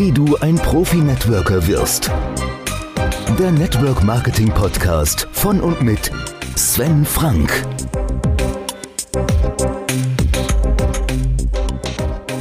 [0.00, 2.10] wie du ein Profi-Networker wirst.
[3.38, 6.10] Der Network Marketing Podcast von und mit
[6.56, 7.66] Sven Frank.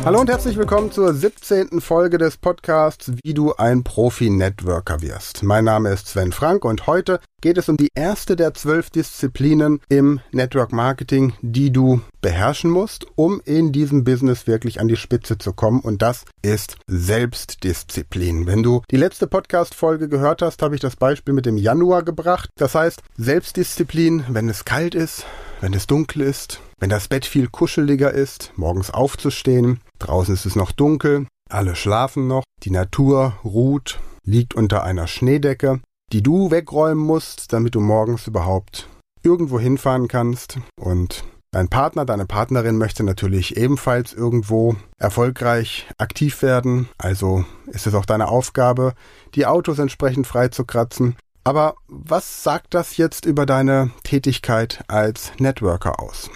[0.09, 1.81] Hallo und herzlich willkommen zur 17.
[1.81, 5.43] Folge des Podcasts Wie du ein Profi-Networker wirst.
[5.43, 9.81] Mein Name ist Sven Frank und heute geht es um die erste der zwölf Disziplinen
[9.87, 15.37] im Network Marketing, die du beherrschen musst, um in diesem Business wirklich an die Spitze
[15.37, 18.47] zu kommen und das ist Selbstdisziplin.
[18.47, 22.49] Wenn du die letzte Podcast-Folge gehört hast, habe ich das Beispiel mit dem Januar gebracht.
[22.55, 25.27] Das heißt, Selbstdisziplin, wenn es kalt ist,
[25.61, 30.55] wenn es dunkel ist, wenn das Bett viel kuscheliger ist, morgens aufzustehen, draußen ist es
[30.55, 37.03] noch dunkel, alle schlafen noch, die Natur ruht, liegt unter einer Schneedecke, die du wegräumen
[37.03, 38.87] musst, damit du morgens überhaupt
[39.23, 46.89] irgendwo hinfahren kannst und Dein Partner, deine Partnerin möchte natürlich ebenfalls irgendwo erfolgreich aktiv werden,
[46.99, 48.93] also ist es auch deine Aufgabe,
[49.33, 51.15] die Autos entsprechend frei zu kratzen.
[51.43, 56.29] Aber was sagt das jetzt über deine Tätigkeit als Networker aus?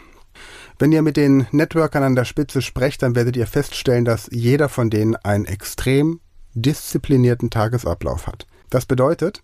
[0.80, 4.70] Wenn ihr mit den Networkern an der Spitze sprecht, dann werdet ihr feststellen, dass jeder
[4.70, 6.20] von denen einen extrem
[6.54, 8.48] disziplinierten Tagesablauf hat.
[8.70, 9.42] Das bedeutet,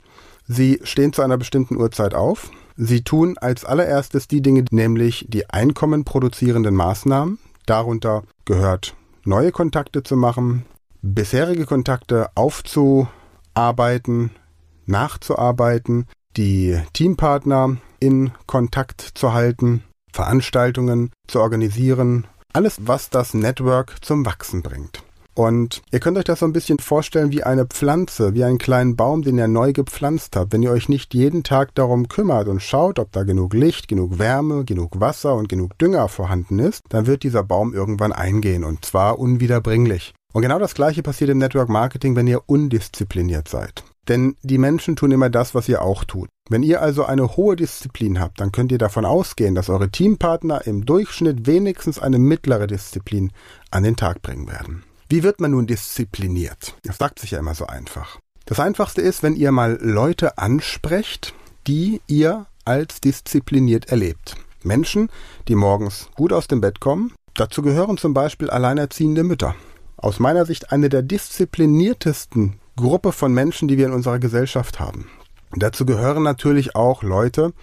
[0.47, 5.49] sie stehen zu einer bestimmten Uhrzeit auf, sie tun als allererstes die Dinge, nämlich die
[5.49, 7.37] Einkommen produzierenden Maßnahmen.
[7.65, 10.65] Darunter gehört neue Kontakte zu machen,
[11.01, 14.31] bisherige Kontakte aufzuarbeiten,
[14.85, 16.07] nachzuarbeiten,
[16.37, 24.61] die Teampartner in Kontakt zu halten, Veranstaltungen zu organisieren, alles, was das Network zum Wachsen
[24.61, 25.03] bringt.
[25.39, 28.97] Und ihr könnt euch das so ein bisschen vorstellen wie eine Pflanze, wie einen kleinen
[28.97, 30.51] Baum, den ihr neu gepflanzt habt.
[30.51, 34.19] Wenn ihr euch nicht jeden Tag darum kümmert und schaut, ob da genug Licht, genug
[34.19, 38.83] Wärme, genug Wasser und genug Dünger vorhanden ist, dann wird dieser Baum irgendwann eingehen und
[38.83, 40.13] zwar unwiederbringlich.
[40.33, 43.85] Und genau das gleiche passiert im Network Marketing, wenn ihr undiszipliniert seid.
[44.09, 46.29] Denn die Menschen tun immer das, was ihr auch tut.
[46.49, 50.65] Wenn ihr also eine hohe Disziplin habt, dann könnt ihr davon ausgehen, dass eure Teampartner
[50.65, 53.31] im Durchschnitt wenigstens eine mittlere Disziplin
[53.69, 54.83] an den Tag bringen werden.
[55.09, 56.75] Wie wird man nun diszipliniert?
[56.83, 58.19] Das sagt sich ja immer so einfach.
[58.45, 61.35] Das einfachste ist, wenn ihr mal Leute ansprecht,
[61.67, 64.35] die ihr als diszipliniert erlebt.
[64.63, 65.09] Menschen,
[65.47, 67.13] die morgens gut aus dem Bett kommen.
[67.35, 69.55] Dazu gehören zum Beispiel alleinerziehende Mütter.
[69.97, 75.09] Aus meiner Sicht eine der diszipliniertesten Gruppe von Menschen, die wir in unserer Gesellschaft haben.
[75.55, 77.53] Dazu gehören natürlich auch Leute,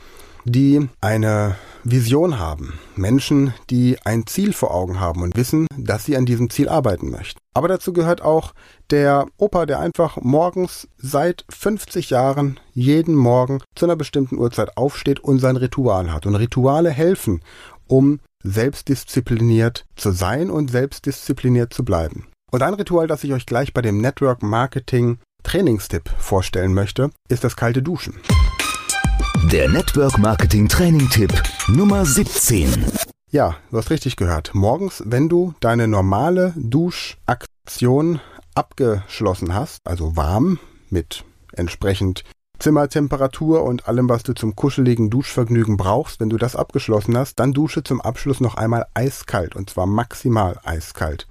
[0.44, 2.78] die eine Vision haben.
[2.94, 7.10] Menschen, die ein Ziel vor Augen haben und wissen, dass sie an diesem Ziel arbeiten
[7.10, 7.38] möchten.
[7.54, 8.52] Aber dazu gehört auch
[8.90, 15.20] der Opa, der einfach morgens seit 50 Jahren jeden Morgen zu einer bestimmten Uhrzeit aufsteht
[15.20, 16.26] und sein Ritual hat.
[16.26, 17.40] Und Rituale helfen,
[17.86, 22.26] um selbstdiszipliniert zu sein und selbstdiszipliniert zu bleiben.
[22.52, 27.42] Und ein Ritual, das ich euch gleich bei dem Network Marketing Trainingstipp vorstellen möchte, ist
[27.42, 28.20] das kalte Duschen.
[29.50, 31.32] Der Network Marketing Training Tipp
[31.66, 32.84] Nummer 17.
[33.32, 34.54] Ja, du hast richtig gehört.
[34.54, 38.20] Morgens, wenn du deine normale Duschaktion
[38.54, 42.22] abgeschlossen hast, also warm mit entsprechend
[42.60, 47.52] Zimmertemperatur und allem, was du zum kuscheligen Duschvergnügen brauchst, wenn du das abgeschlossen hast, dann
[47.52, 51.26] dusche zum Abschluss noch einmal eiskalt und zwar maximal eiskalt.